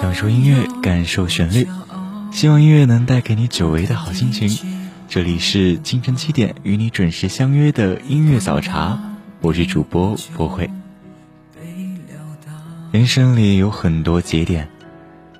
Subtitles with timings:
[0.00, 1.68] 享受音乐，感受旋律，
[2.32, 4.88] 希望音乐能带给你久违的好心情。
[5.10, 8.98] 这里是清晨七点与你准时相约的音乐早茶，
[9.42, 10.70] 我是主播博慧。
[12.90, 14.70] 人生里有很多节点，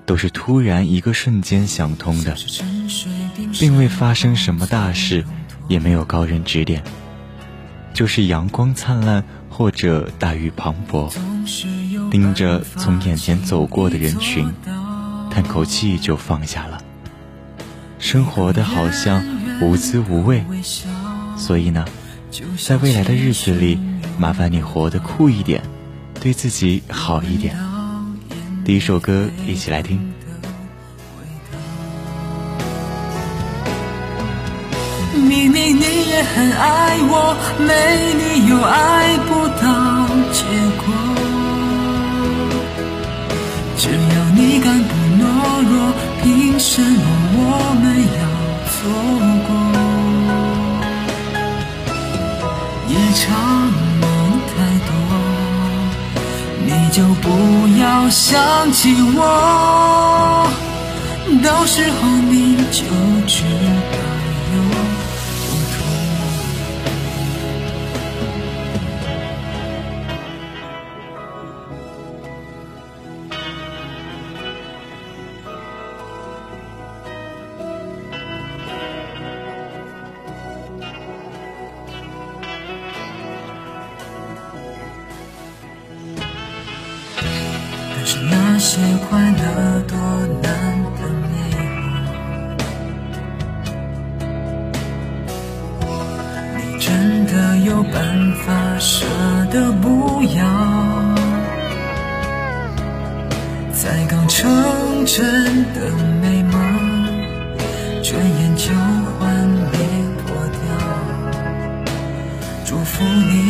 [0.05, 2.37] 都是突然一个瞬间想通的，
[3.59, 5.25] 并未发生什么大事，
[5.69, 6.83] 也没有高人指点，
[7.95, 11.11] 就是阳光灿烂或者大雨磅礴，
[12.11, 14.45] 盯着从眼前走过的人群，
[15.31, 16.83] 叹口气就放下了。
[17.99, 19.23] 生活的好像
[19.61, 20.43] 无滋无味，
[21.37, 21.85] 所以呢，
[22.57, 23.79] 在未来的日子里，
[24.19, 25.63] 麻烦你活得酷一点。
[26.19, 27.57] 对自己好一点。
[28.65, 30.11] 第一首歌，一起来听。
[35.15, 40.43] 明明你也很爱我，没理由爱不到结
[40.85, 41.10] 果。
[44.51, 45.23] 你敢不懦
[45.63, 45.73] 弱，
[46.21, 47.05] 凭什么
[47.37, 47.39] 我
[47.81, 47.83] 们
[48.19, 48.21] 要
[48.67, 48.71] 错
[49.47, 49.49] 过？
[52.89, 53.25] 夜长。
[56.93, 57.29] 就不
[57.79, 60.45] 要想起我，
[61.41, 62.83] 到时候你就
[63.25, 63.45] 知
[63.93, 64.10] 道。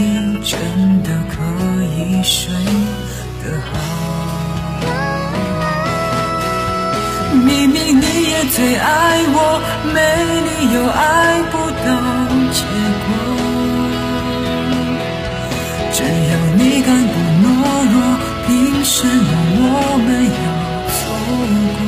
[0.02, 0.08] 你
[0.44, 0.58] 真
[1.04, 1.36] 的可
[1.84, 2.52] 以睡
[3.44, 3.72] 得好。
[7.46, 8.90] 明明你也最爱
[9.28, 9.38] 我，
[9.94, 9.98] 没
[10.48, 11.06] 理由爱
[11.52, 11.54] 不
[11.86, 11.88] 到
[12.58, 12.60] 结
[13.06, 13.08] 果。
[15.94, 17.46] 只要你敢不懦
[17.94, 17.96] 弱，
[18.48, 18.50] 凭
[18.84, 19.30] 什么
[19.62, 19.70] 我
[20.04, 20.10] 们
[20.42, 20.46] 要
[20.98, 21.00] 错
[21.78, 21.80] 过？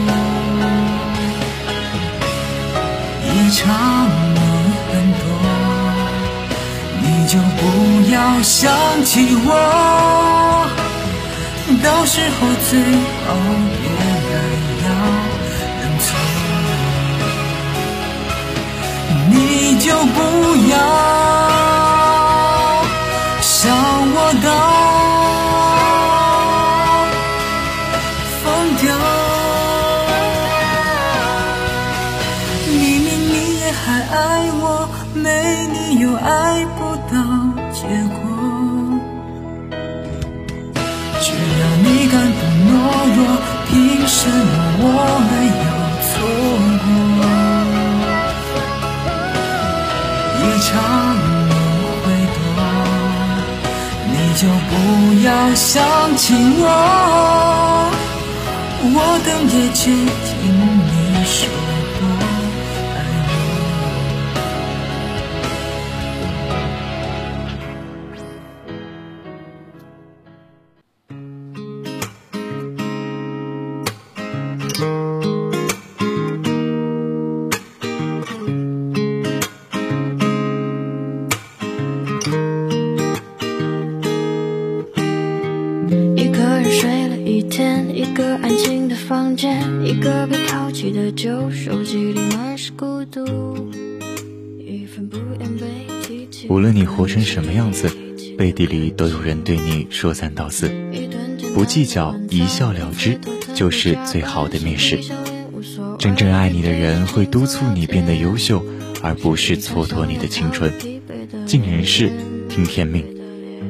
[3.25, 3.61] 一场
[4.35, 4.39] 梦
[4.91, 5.23] 很多，
[7.01, 7.61] 你就不
[8.13, 8.71] 要想
[9.03, 9.49] 起我，
[11.83, 12.71] 到时候最
[13.25, 13.27] 好
[13.81, 13.83] 别
[14.29, 14.31] 来
[14.83, 14.87] 要
[15.81, 16.05] 认错。
[19.31, 19.33] 你
[19.79, 20.17] 就不
[20.69, 20.73] 要
[23.41, 23.51] 想
[24.15, 24.47] 我到
[28.43, 28.45] 疯
[28.77, 28.83] 掉，
[32.69, 34.15] 明明你也还爱
[34.61, 34.63] 我，
[35.15, 35.25] 没
[35.73, 36.29] 理由爱
[36.77, 36.79] 不
[37.11, 37.15] 到
[37.73, 38.15] 结果。
[41.21, 42.39] 只要你敢不
[42.69, 42.71] 懦
[43.15, 43.19] 弱，
[43.67, 43.71] 凭
[44.07, 44.85] 什么我
[45.27, 45.31] 们
[45.63, 45.65] 要
[46.07, 46.11] 错
[46.83, 46.87] 过？
[50.39, 50.71] 一场
[51.49, 51.51] 梦
[52.03, 52.05] 会
[52.35, 52.37] 多，
[54.11, 54.71] 你就不
[55.25, 55.65] 要想
[56.15, 56.23] 起
[56.59, 56.61] 我，
[58.83, 59.81] 我等也只
[96.49, 97.91] 无论你活成什么样子，
[98.35, 100.71] 背地里都有人对你说三道四。
[101.53, 103.19] 不计较，一笑了之，
[103.53, 104.99] 就是最好的蔑视。
[105.99, 108.65] 真正爱你的人会督促你变得优秀，
[109.03, 110.73] 而不是蹉跎你的青春。
[111.45, 112.11] 尽人事，
[112.49, 113.05] 听天命，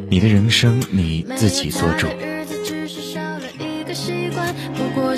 [0.09, 2.07] 你的人生你自己做主。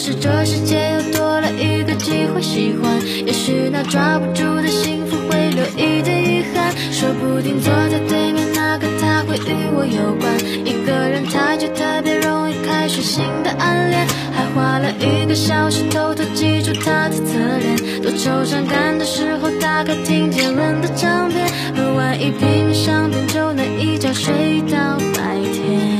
[0.05, 10.31] 是这世界又多了一个机会喜欢，也许那抓不住的幸福会留一点遗憾，说不定坐在对面那个他会与我有关。
[10.63, 25.94] 一个人他就特别容易开始新的暗恋，还花了一个小时偷偷记住他的侧脸，多愁善感的时候打开听杰伦的唱片，喝完一瓶香槟就能一觉睡到白天。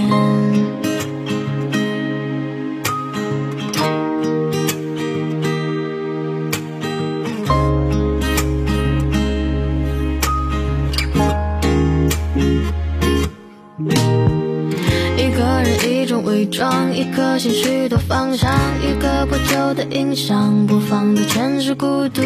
[17.36, 18.50] 装一颗心，许多方向，
[18.82, 22.22] 一个破旧的音响，播放的全是孤独，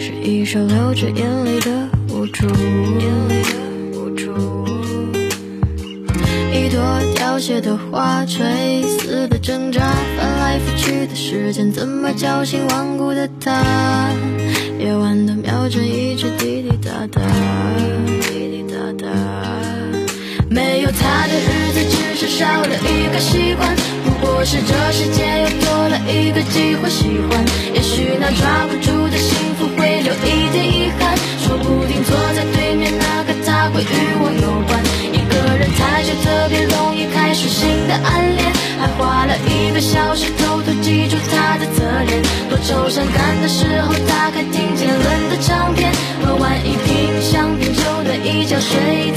[0.00, 2.46] 是一首流着眼泪的无助。
[6.52, 6.82] 一朵
[7.14, 14.10] 凋谢的花，垂死的挣扎，翻来覆去的时间，怎么叫醒顽固的他？
[14.80, 17.22] 夜晚的秒针一直滴滴答答，
[22.34, 23.76] 少了一个习惯。
[24.04, 27.44] 不过是这世界又多了一个机会喜欢。
[27.72, 31.16] 也许那抓不住的幸福会留一点遗憾。
[31.38, 34.82] 说不定坐在对面那个他会与我有关。
[35.14, 38.50] 一个人太久，特别容易开始新的暗恋。
[38.80, 42.20] 还花了一个小时偷偷记住他的侧脸。
[42.50, 45.92] 多愁善感的时候，打开听杰伦的唱片。
[46.26, 49.12] 喝完一瓶香槟，就能一觉睡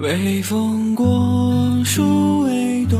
[0.00, 2.98] 微风过，树微动，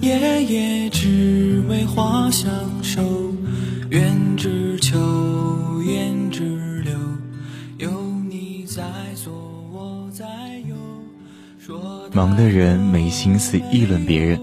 [0.00, 2.48] 夜夜只为花相
[2.84, 3.02] 守。
[3.90, 4.96] 愿只求，
[5.82, 6.92] 愿只留，
[7.78, 7.90] 有
[8.28, 8.82] 你在
[9.16, 9.32] 左，
[9.72, 10.24] 我在
[10.68, 10.76] 右。
[12.12, 14.40] 忙的人没心思议论别人，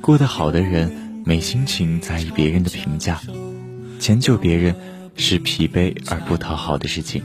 [0.00, 0.90] 过得好的人
[1.24, 3.20] 没心情在意别人的评价。
[4.00, 4.74] 迁就别人
[5.14, 7.22] 是疲惫而不讨好的事情。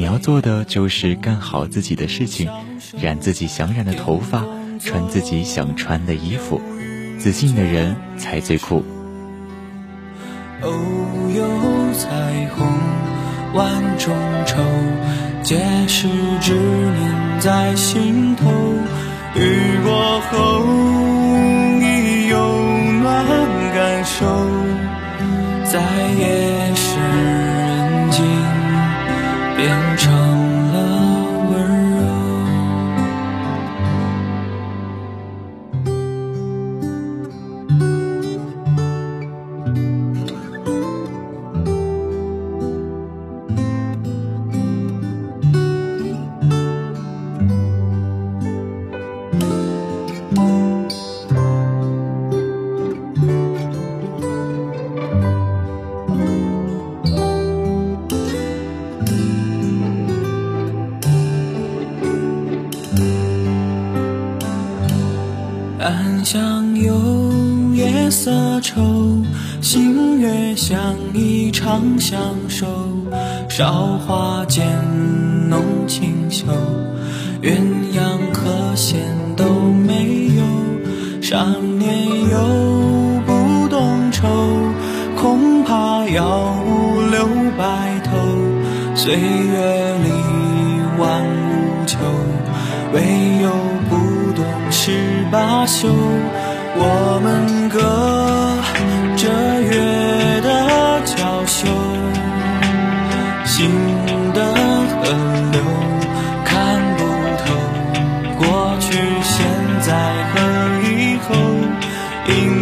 [0.00, 2.48] 你要做的就是干好自己的事情。
[3.02, 4.46] 染自己想染的头发，
[4.82, 6.58] 穿自己想穿的衣服，
[7.18, 8.82] 自信的人才最酷。
[10.62, 10.70] 哦，
[11.36, 12.66] 有彩虹
[13.52, 14.16] 万种
[14.46, 14.62] 愁，
[15.42, 16.08] 皆是
[16.40, 18.50] 执念在心头。
[19.36, 20.64] 雨过后，
[21.82, 22.38] 已有
[23.02, 23.26] 暖
[23.74, 24.24] 感受，
[25.70, 25.78] 在
[26.18, 28.24] 夜深人静，
[73.60, 74.66] 韶华渐
[75.50, 76.46] 浓清秀，
[77.42, 77.58] 鸳
[77.94, 78.98] 鸯和弦
[79.36, 79.44] 都
[79.86, 80.42] 没有。
[81.20, 81.44] 少
[81.78, 81.94] 年
[82.30, 82.38] 又
[83.26, 84.26] 不懂愁，
[85.14, 88.16] 恐怕要五六白头。
[88.94, 90.10] 岁月里
[90.98, 91.98] 万物求，
[92.94, 93.02] 唯
[93.42, 93.50] 有
[93.90, 95.86] 不懂十八宿。
[96.76, 98.49] 我们歌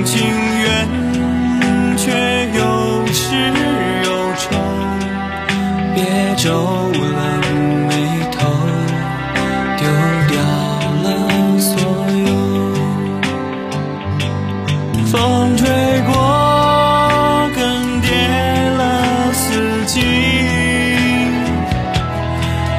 [0.09, 0.25] 阴晴
[0.63, 0.67] 圆
[1.99, 2.59] 缺有。
[3.13, 3.21] 始
[4.05, 4.09] 有。
[4.39, 4.53] 终，
[5.95, 5.97] 别
[6.37, 6.47] 皱
[6.93, 7.19] 了
[7.89, 7.93] 眉
[8.33, 8.39] 头，
[9.77, 9.81] 丢
[10.31, 10.35] 掉
[11.03, 11.07] 了
[11.59, 11.71] 所
[12.27, 12.29] 有。
[15.07, 15.13] 风
[15.59, 15.69] 吹
[16.07, 16.13] 过，
[17.55, 17.61] 更
[18.01, 18.07] 迭
[18.79, 18.81] 了
[19.35, 20.01] 四季。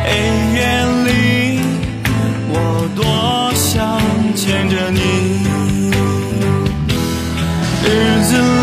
[0.06, 0.08] 黑
[0.56, 0.58] 夜
[1.06, 1.08] 里，
[2.50, 2.54] 我
[2.96, 3.04] 多
[3.54, 4.02] 想
[4.36, 5.49] 牵着你。
[7.90, 8.59] 日子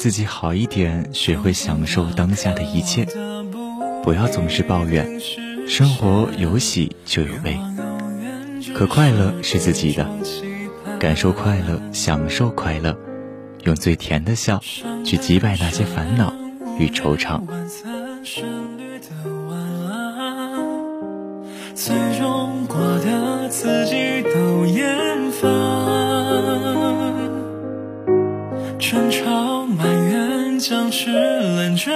[0.00, 3.06] 自己好一点，学会享受当下的一切，
[4.02, 5.20] 不要总是抱怨。
[5.68, 7.60] 生活有喜就有悲，
[8.74, 10.08] 可快乐是自己的，
[10.98, 12.96] 感受快乐，享受快乐，
[13.64, 14.58] 用最甜的笑
[15.04, 16.32] 去击败那些烦恼
[16.78, 17.42] 与惆怅。
[21.74, 25.50] 最终过的自己都厌烦，
[28.78, 29.39] 争吵
[30.60, 31.94] 僵持冷战，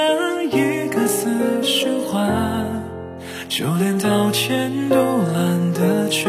[0.50, 1.28] 一个死
[1.62, 2.82] 循环，
[3.46, 6.26] 就连道歉都懒得去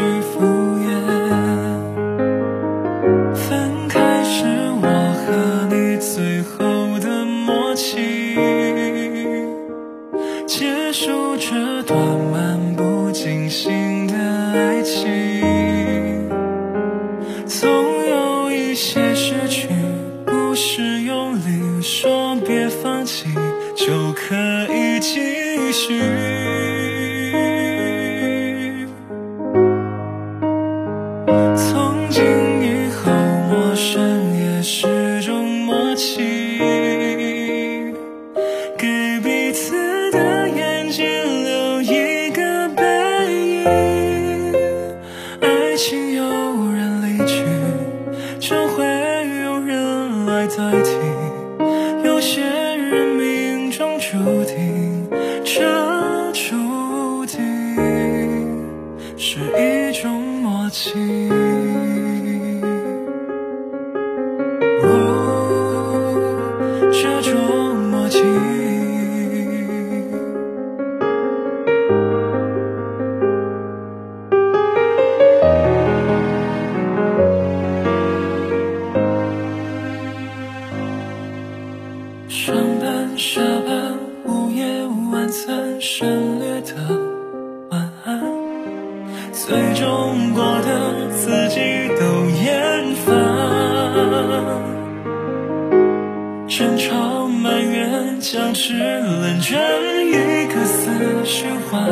[99.56, 100.90] 一个死
[101.24, 101.84] 循环，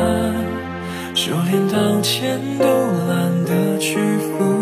[1.13, 2.65] 就连道歉都
[3.07, 4.54] 懒得去敷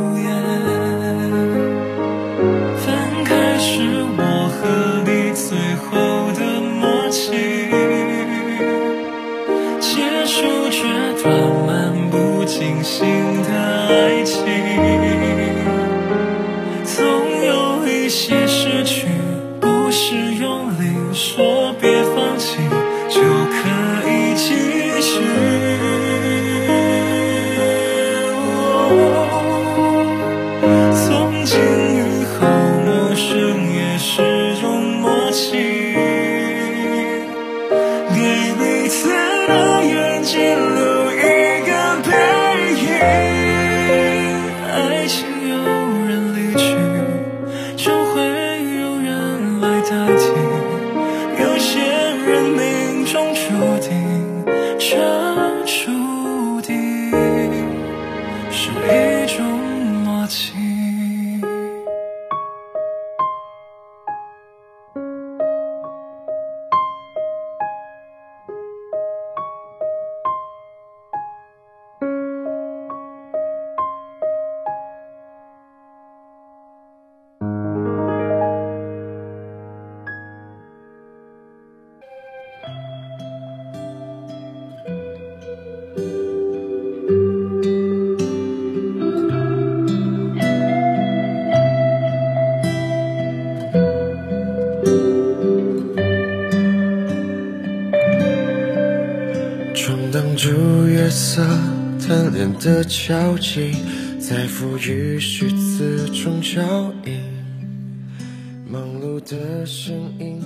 [49.64, 50.33] 埋在
[102.64, 103.74] 的交集，
[104.22, 107.20] 在赋予虚词中交映。
[108.72, 110.42] 忙碌的声音，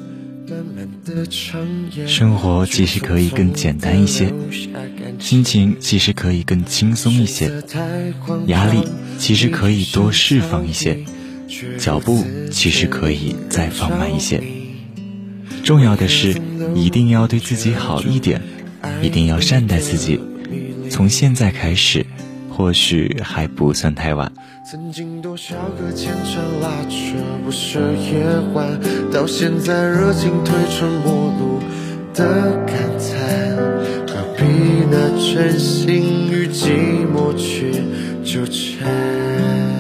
[0.50, 1.62] 慢慢的长
[1.96, 2.08] 夜。
[2.08, 4.34] 生活其实可以更简单一些，
[5.20, 7.52] 心情其实可以更轻松一些，
[8.48, 8.80] 压力
[9.20, 10.98] 其实可以多释放一些，
[11.78, 14.42] 脚步其实可以再放慢一些。
[15.64, 16.36] 重要的是，
[16.74, 18.42] 一定要对自己好一点，
[19.04, 20.20] 一定要善待自己。
[20.98, 22.04] 从现在开始，
[22.50, 24.32] 或许还不算太晚。
[24.66, 28.68] 曾经多少个牵肠拉扯不舍夜晚，
[29.14, 31.60] 到现在热情褪成陌路
[32.16, 32.26] 的
[32.66, 33.56] 感叹，
[34.08, 34.44] 何必
[34.90, 37.74] 拿真心与寂寞去
[38.26, 39.77] 纠缠？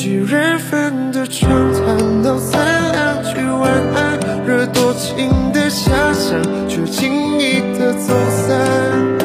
[0.00, 9.19] 几人份的畅谈道三两句晚安，惹多情的遐想，却轻易的走散。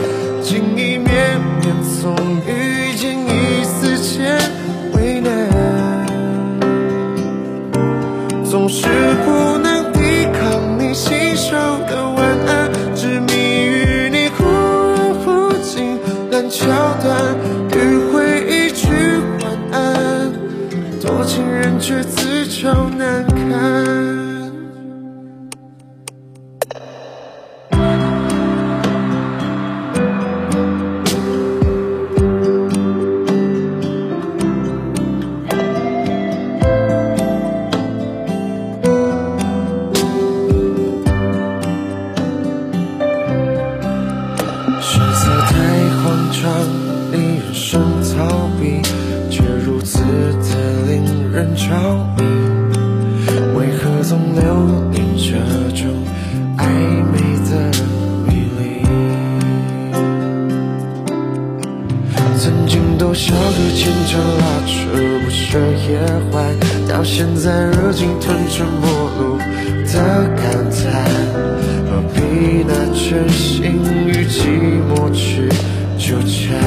[65.87, 65.99] 也
[66.31, 66.55] 坏，
[66.87, 69.93] 到现在热情吞沉陌路的
[70.35, 71.05] 感叹。
[71.87, 73.63] 何必拿真心
[74.07, 75.47] 与寂寞去
[75.97, 76.59] 纠缠？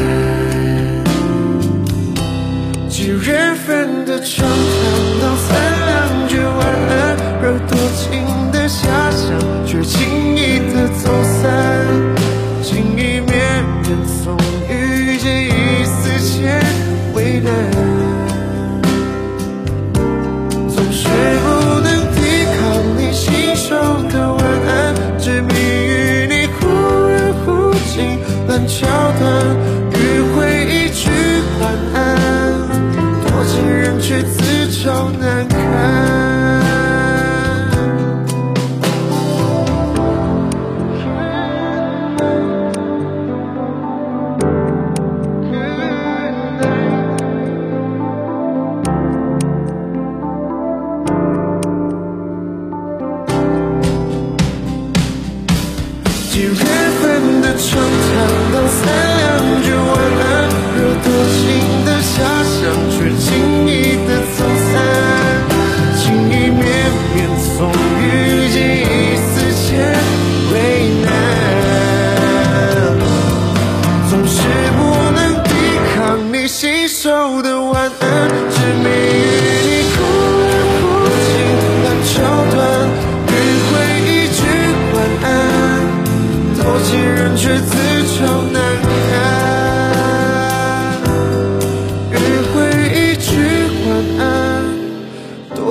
[2.88, 4.50] 几人份的长谈
[5.20, 5.48] 到三
[5.86, 8.06] 两句晚安，惹多情
[8.52, 9.28] 的遐想，
[9.66, 9.82] 却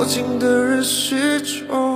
[0.07, 1.86] 情的人始终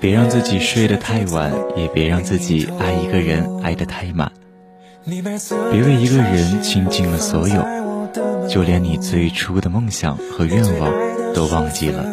[0.00, 4.32] 别让自己睡得太晚，也别让自己爱一个人爱得太满。
[5.04, 7.64] 别为一个人倾尽了所有，
[8.48, 10.92] 就连你最初的梦想和愿望
[11.34, 12.04] 都忘记了。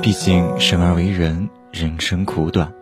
[0.00, 2.72] 毕竟生而为人，人生苦短。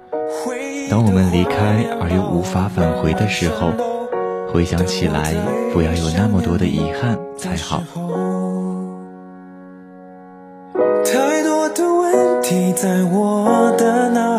[0.88, 3.72] 当我们离开而又无法返回的时候，
[4.52, 5.34] 回想起来，
[5.72, 7.82] 不要有那么多的遗憾才好。
[12.72, 14.31] 在我的脑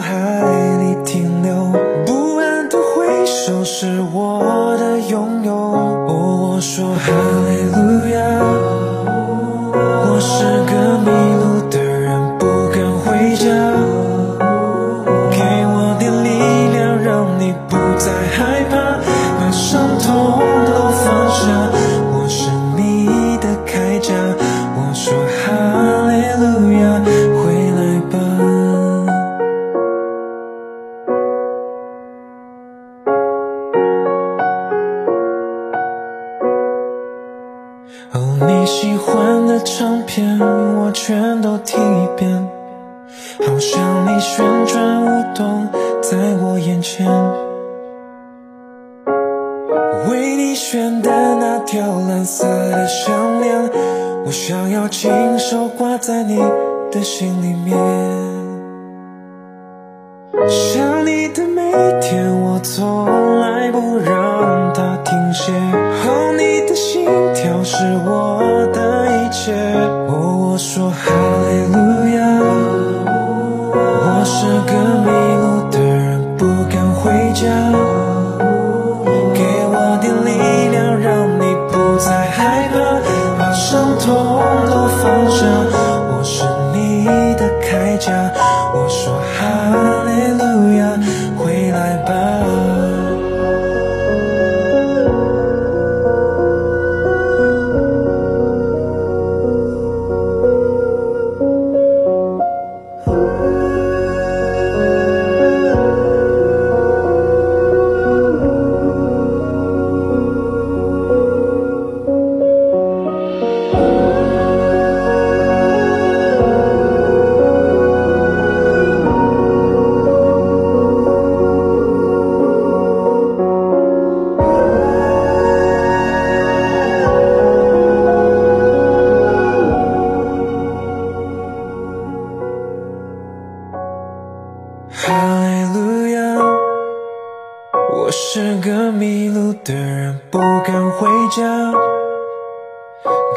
[138.13, 141.73] 我是个迷路的人，不敢回家。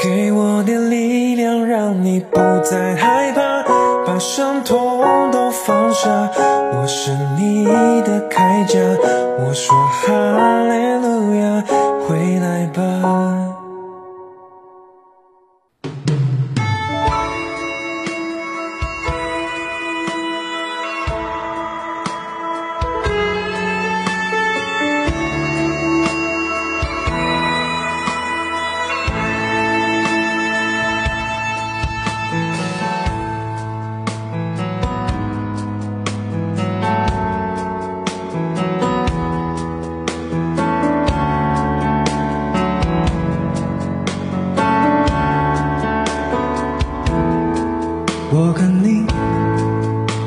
[0.04, 3.62] 给我点力量，让你不再害怕，
[4.04, 6.30] 把伤痛都放下。
[6.74, 8.78] 我是你的铠甲，
[9.38, 10.12] 我说哈
[10.64, 11.64] 利路亚，
[12.06, 13.45] 回来吧。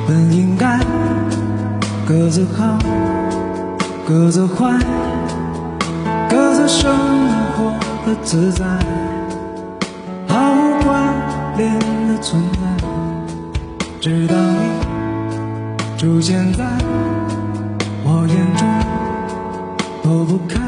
[0.09, 0.79] 本应该
[2.03, 2.79] 各自好，
[4.07, 4.75] 各自坏，
[6.27, 6.91] 各自生
[7.53, 7.71] 活
[8.07, 8.65] 的自在，
[10.27, 11.13] 毫无关
[11.57, 12.57] 联的存在。
[14.01, 16.65] 直到你出现在
[18.03, 18.67] 我眼中，
[20.01, 20.59] 躲不开，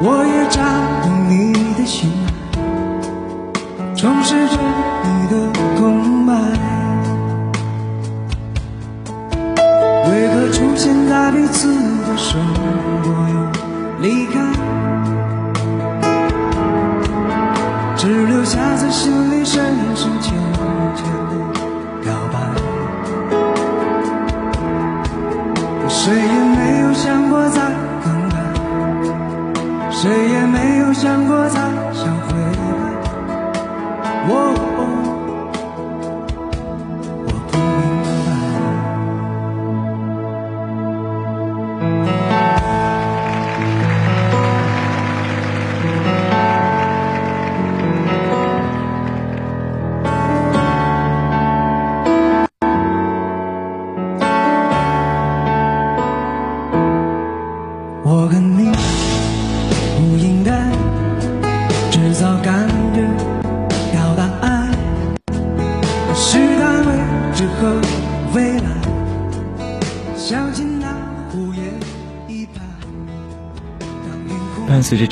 [0.00, 0.64] 我也占
[1.28, 2.10] 领你的心，
[3.94, 4.56] 充实着
[5.02, 6.73] 你的空白。
[11.14, 11.68] 在彼此
[12.08, 13.36] 的生活又
[14.00, 14.34] 离开？
[17.96, 20.34] 只留下在心里深深浅
[20.96, 21.32] 浅的
[22.02, 22.36] 表白。
[25.88, 27.60] 谁也没有想过再
[28.02, 28.36] 更改，
[29.92, 31.60] 谁也没有想过再
[31.92, 32.62] 想回来。
[34.26, 34.32] 我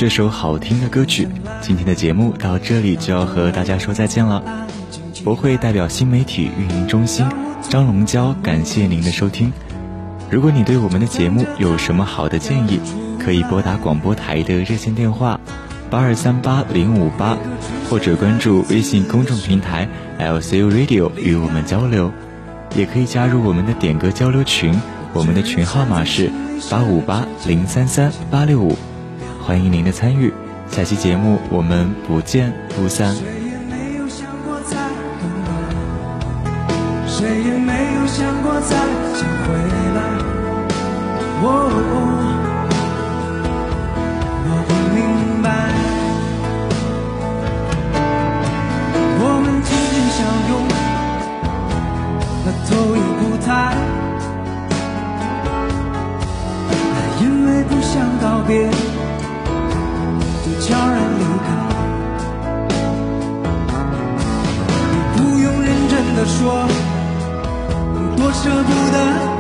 [0.03, 1.29] 这首好听的歌曲，
[1.61, 4.43] 今天的节目到这里就要和大家说再见了。
[5.23, 7.25] 博会代表新媒体运营中心
[7.71, 9.53] 张龙娇感谢您的收听。
[10.29, 12.81] 如果你对我们的节目有什么好的建议，
[13.21, 15.39] 可以拨打广播台的热线电话
[15.89, 17.39] 八二三八零五八，
[17.89, 19.89] 或者关注微信公众平台
[20.19, 22.11] LCU Radio 与我们交流。
[22.75, 24.75] 也可以加入我们的点歌交流群，
[25.13, 26.29] 我们的群号码是
[26.69, 28.77] 八五八零三三八六五，
[29.45, 30.33] 欢迎您的参与。
[30.69, 33.13] 下期节目我们不见不散。
[33.15, 34.77] 谁也没有想过再
[35.21, 35.51] 更改，
[37.09, 38.77] 谁也没有想过再
[39.19, 39.53] 想回
[39.95, 40.01] 来。
[41.43, 42.12] 我哦
[66.43, 66.67] 说，
[68.17, 69.32] 多舍不得。